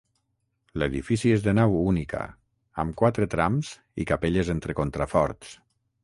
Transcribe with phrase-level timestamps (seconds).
[0.83, 2.21] L'edifici és de nau única,
[2.83, 3.69] amb quatre trams
[4.05, 5.53] i capelles entre contraforts.